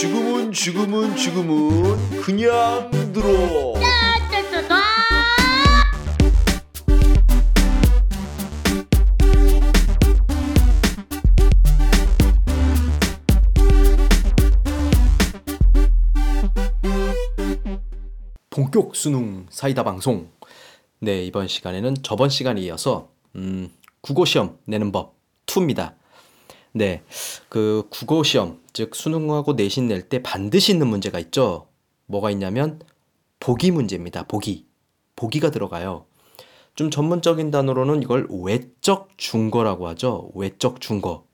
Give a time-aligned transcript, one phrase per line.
[0.00, 3.74] 지금은 지금은 지금은 그냥 들어.
[18.50, 20.30] 본격 수능 사이다 방송.
[21.00, 23.68] 네, 이번 시간에는 저번 시간에 이어서 음,
[24.00, 25.97] 국어 시험 내는 법 2입니다.
[26.72, 27.02] 네.
[27.48, 31.66] 그 국어 시험, 즉 수능하고 내신 낼 때 반드시 있는 문제가 있죠.
[32.06, 32.80] 뭐가 있냐면
[33.40, 34.24] 보기 문제입니다.
[34.24, 34.66] 보기.
[35.16, 36.06] 보기가 들어가요.
[36.74, 40.30] 좀 전문적인 단어로는 이걸 외적 중거라고 하죠.
[40.34, 41.26] 외적 중거.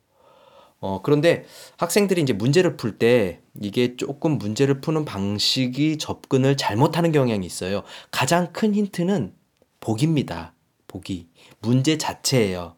[0.80, 1.44] 어, 그런데
[1.78, 7.82] 학생들이 이제 문제를 풀 때 이게 조금 문제를 푸는 방식이 접근을 잘못하는 경향이 있어요.
[8.10, 9.34] 가장 큰 힌트는
[9.80, 10.54] 보기입니다.
[10.86, 11.28] 보기.
[11.60, 12.76] 문제 자체예요.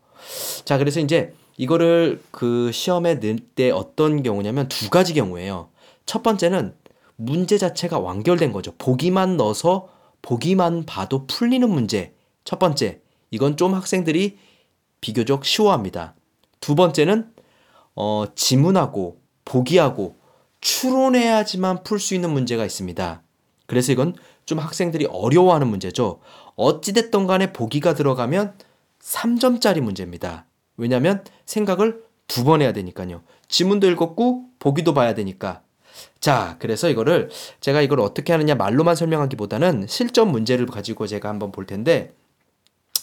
[0.65, 5.71] 자, 그래서 이제 이거를 그 시험에 낼 때 어떤 경우냐면 두 가지 경우예요.
[6.05, 6.75] 첫 번째는
[7.17, 8.75] 문제 자체가 완결된 거죠.
[8.77, 9.89] 보기만 넣어서
[10.23, 12.15] 보기만 봐도 풀리는 문제.
[12.45, 13.01] 첫 번째.
[13.31, 14.39] 이건 좀 학생들이
[15.01, 16.15] 비교적 쉬워합니다.
[16.61, 17.33] 두 번째는
[17.95, 20.17] 어, 지문하고 보기하고
[20.61, 23.23] 추론해야지만 풀 수 있는 문제가 있습니다.
[23.67, 26.21] 그래서 이건 좀 학생들이 어려워하는 문제죠.
[26.57, 28.55] 어찌됐던 간에 보기가 들어가면
[29.01, 30.47] 3점짜리 문제입니다.
[30.77, 33.23] 왜냐하면 생각을 두 번 해야 되니까요.
[33.49, 35.63] 지문도 읽었고 보기도 봐야 되니까.
[36.21, 41.67] 자, 그래서 이거를 제가 이걸 어떻게 하느냐 말로만 설명하기보다는 실전 문제를 가지고 제가 한번 볼
[41.67, 42.13] 텐데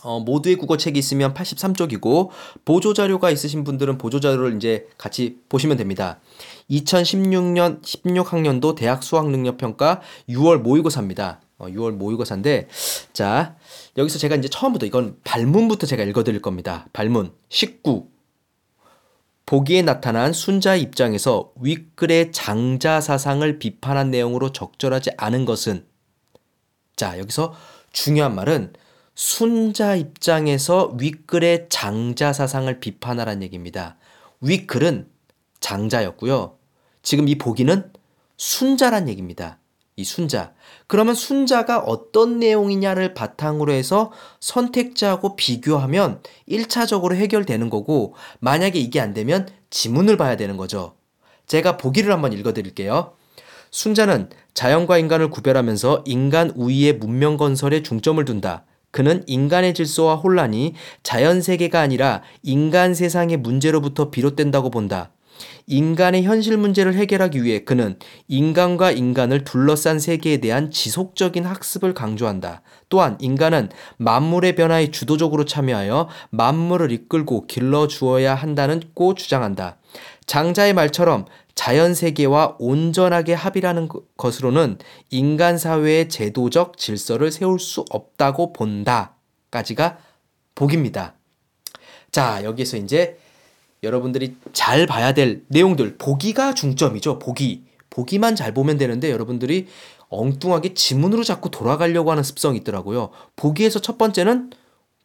[0.03, 2.29] 어, 모두의 국어 책이 있으면 83쪽이고
[2.65, 6.19] 보조 자료가 있으신 분들은 보조 자료를 이제 같이 보시면 됩니다.
[6.69, 11.39] 2016년 16학년도 대학 수학 능력 평가 6월 모의고사입니다.
[11.63, 12.67] 어, 6월 모의고사인데
[13.13, 13.55] 자,
[13.97, 16.87] 여기서 제가 이제 처음부터 이건 발문부터 제가 읽어 드릴 겁니다.
[16.93, 18.07] 발문 19
[19.45, 25.85] 보기에 나타난 순자의 입장에서 윗글의 장자 사상을 비판한 내용으로 적절하지 않은 것은
[26.95, 27.53] 자, 여기서
[27.91, 28.73] 중요한 말은
[29.15, 33.97] 순자 입장에서 윗글의 장자 사상을 비판하라는 얘기입니다.
[34.41, 35.07] 윗글은
[35.59, 36.57] 장자였고요.
[37.03, 37.91] 지금 이 보기는
[38.37, 39.59] 순자란 얘기입니다.
[39.95, 40.53] 이 순자.
[40.87, 49.47] 그러면 순자가 어떤 내용이냐를 바탕으로 해서 선택자하고 비교하면 1차적으로 해결되는 거고, 만약에 이게 안 되면
[49.69, 50.95] 지문을 봐야 되는 거죠.
[51.45, 53.13] 제가 보기를 한번 읽어 드릴게요.
[53.71, 58.65] 순자는 자연과 인간을 구별하면서 인간 우위의 문명 건설에 중점을 둔다.
[58.91, 65.11] 그는 인간의 질서와 혼란이 자연 세계가 아니라 인간 세상의 문제로부터 비롯된다고 본다.
[65.67, 72.61] 인간의 현실 문제를 해결하기 위해 그는 인간과 인간을 둘러싼 세계에 대한 지속적인 학습을 강조한다.
[72.89, 79.77] 또한 인간은 만물의 변화에 주도적으로 참여하여 만물을 이끌고 길러 주어야 한다는고 주장한다.
[80.25, 84.79] 장자의 말처럼 자연 세계와 온전하게 합의라는 것으로는
[85.11, 89.15] 인간 사회의 제도적 질서를 세울 수 없다고 본다.
[89.51, 89.97] 까지가
[90.55, 91.15] 복입니다.
[92.11, 93.17] 자, 여기서 이제
[93.83, 97.19] 여러분들이 잘 봐야 될 내용들, 보기가 중점이죠.
[97.19, 97.65] 보기.
[97.89, 99.67] 보기만 잘 보면 되는데 여러분들이
[100.09, 103.09] 엉뚱하게 지문으로 자꾸 돌아가려고 하는 습성이 있더라고요.
[103.35, 104.51] 보기에서 첫 번째는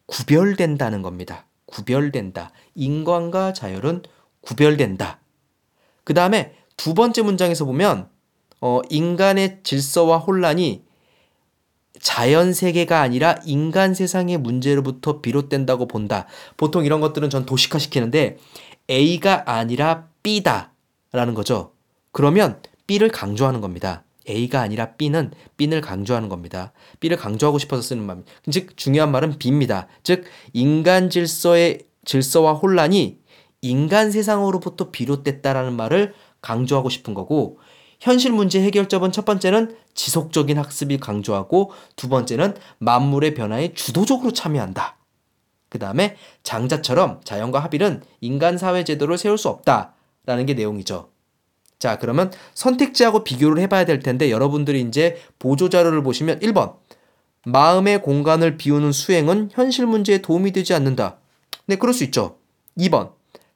[0.07, 1.45] 구별된다는 겁니다.
[1.65, 2.51] 구별된다.
[2.73, 4.03] 인간과 자율은
[4.41, 5.19] 구별된다.
[6.03, 8.09] 그 다음에 두 번째 문장에서 보면
[8.61, 10.83] 어, 인간의 질서와 혼란이
[11.99, 16.25] 자연 세계가 아니라 인간 세상의 문제로부터 비롯된다고 본다.
[16.57, 18.37] 보통 이런 것들은 전 도식화 시키는데
[18.89, 20.73] A가 아니라 B다
[21.11, 21.73] 라는 거죠.
[22.11, 24.03] 그러면 B를 강조하는 겁니다.
[24.27, 26.71] A가 아니라 B는 B를 강조하는 겁니다.
[26.99, 28.31] B를 강조하고 싶어서 쓰는 말입니다.
[28.51, 29.87] 즉 중요한 말은 B입니다.
[30.03, 33.19] 즉 인간 질서의 질서와 혼란이
[33.61, 37.59] 인간 세상으로부터 비롯됐다라는 말을 강조하고 싶은 거고
[37.99, 44.98] 현실 문제 해결점은 첫 번째는 지속적인 학습이 강조하고 두 번째는 만물의 변화에 주도적으로 참여한다.
[45.69, 51.09] 그 다음에 장자처럼 자연과 합일은 인간 사회 제도를 세울 수 없다라는 게 내용이죠.
[51.77, 56.75] 자, 그러면 선택지하고 비교를 해봐야 될 텐데 여러분들이 이제 보조 자료를 보시면 1번
[57.45, 61.17] 마음의 공간을 비우는 수행은 현실 문제에 도움이 되지 않는다.
[61.67, 62.37] 네, 그럴 수 있죠.
[62.77, 63.13] 2번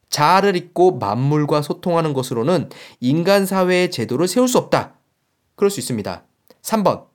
[0.09, 4.93] 자아를 잊고 만물과 소통하는 것으로는 인간 사회의 제도를 세울 수 없다.
[5.55, 6.23] 그럴 수 있습니다.
[6.61, 7.05] 3번.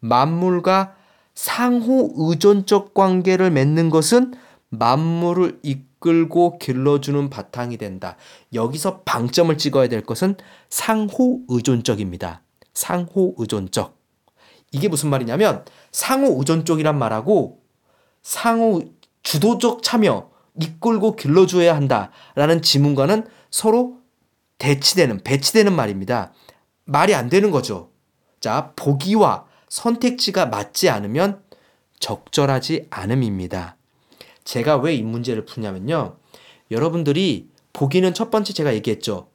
[0.00, 0.94] 만물과
[1.34, 4.34] 상호 의존적 관계를 맺는 것은
[4.68, 8.16] 만물을 이끌고 길러주는 바탕이 된다.
[8.52, 10.36] 여기서 방점을 찍어야 될 것은
[10.70, 12.42] 상호 의존적입니다.
[12.74, 13.96] 상호 의존적.
[14.72, 17.60] 이게 무슨 말이냐면 상호 의존적이란 말하고
[18.22, 18.82] 상호
[19.22, 20.30] 주도적 참여,
[20.60, 23.98] 이끌고 길러줘야 한다라는 지문과는 서로
[24.58, 26.32] 대치되는, 배치되는 말입니다.
[26.84, 27.90] 말이 안 되는 거죠.
[28.40, 31.42] 자, 보기와 선택지가 맞지 않으면
[31.98, 33.78] 적절하지 않음입니다.
[34.44, 36.18] 제가 왜 이 문제를 푸냐면요.
[36.70, 39.30] 여러분들이 보기는 첫 번째 제가 얘기했죠.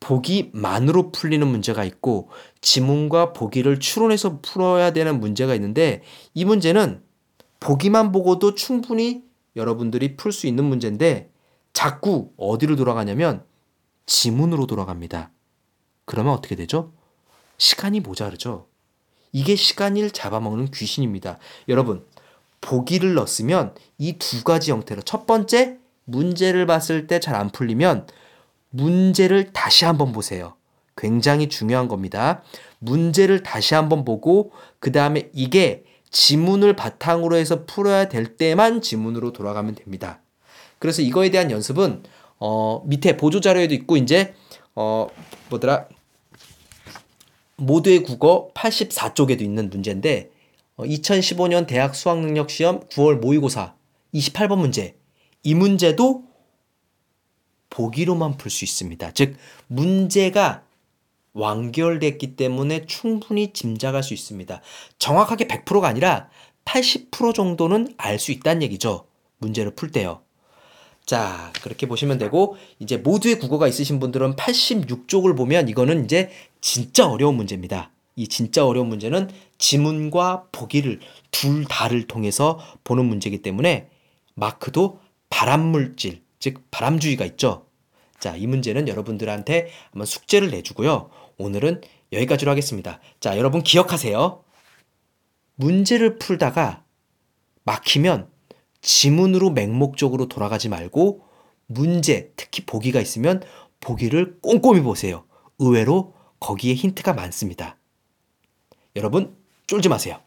[0.00, 2.30] 보기만으로 풀리는 문제가 있고
[2.62, 6.02] 지문과 보기를 추론해서 풀어야 되는 문제가 있는데
[6.32, 7.02] 이 문제는
[7.60, 9.22] 보기만 보고도 충분히
[9.56, 11.30] 여러분들이 풀 수 있는 문제인데
[11.74, 13.44] 자꾸 어디로 돌아가냐면
[14.06, 15.32] 지문으로 돌아갑니다.
[16.06, 16.94] 그러면 어떻게 되죠?
[17.58, 18.71] 시간이 모자르죠.
[19.32, 21.38] 이게 시간을 잡아먹는 귀신입니다.
[21.68, 22.04] 여러분,
[22.60, 28.06] 보기를 넣었으면 이 두 가지 형태로 첫 번째 문제를 봤을 때 잘 안 풀리면
[28.70, 30.54] 문제를 다시 한번 보세요.
[30.96, 32.42] 굉장히 중요한 겁니다.
[32.78, 39.74] 문제를 다시 한번 보고 그 다음에 이게 지문을 바탕으로 해서 풀어야 될 때만 지문으로 돌아가면
[39.74, 40.20] 됩니다.
[40.78, 42.02] 그래서 이거에 대한 연습은
[42.38, 44.34] 어, 밑에 보조 자료에도 있고 이제
[44.74, 45.06] 어,
[45.48, 45.86] 뭐더라
[47.56, 50.30] 모두의 국어 84쪽에도 있는 문제인데
[50.76, 53.74] 어, 2015년 대학 수학능력 시험 9월 모의고사
[54.14, 54.96] 28번 문제
[55.42, 56.24] 이 문제도
[57.70, 59.12] 보기로만 풀 수 있습니다.
[59.12, 60.62] 즉 문제가
[61.32, 64.60] 완결됐기 때문에 충분히 짐작할 수 있습니다.
[64.98, 66.28] 정확하게 100%가 아니라
[66.64, 69.06] 80% 정도는 알 수 있다는 얘기죠.
[69.38, 70.22] 문제를 풀 때요.
[71.04, 76.30] 자, 그렇게 보시면 되고, 이제 모두의 국어가 있으신 분들은 86쪽을 보면 이거는 이제
[76.62, 77.90] 진짜 어려운 문제입니다.
[78.16, 79.28] 이 진짜 어려운 문제는
[79.58, 81.00] 지문과 보기를
[81.30, 83.90] 둘 다를 통해서 보는 문제이기 때문에
[84.34, 87.66] 마크도 발암물질, 즉 발암주의가 있죠.
[88.18, 91.10] 자, 이 문제는 여러분들한테 한번 숙제를 내주고요.
[91.38, 91.80] 오늘은
[92.12, 93.00] 여기까지로 하겠습니다.
[93.18, 94.44] 자, 여러분 기억하세요.
[95.56, 96.84] 문제를 풀다가
[97.64, 98.28] 막히면
[98.80, 101.24] 지문으로 맹목적으로 돌아가지 말고
[101.66, 103.42] 문제, 특히 보기가 있으면
[103.80, 105.24] 보기를 꼼꼼히 보세요.
[105.58, 107.76] 의외로 거기에 힌트가 많습니다.
[108.96, 109.36] 여러분
[109.66, 110.20] 쫄지 마세요.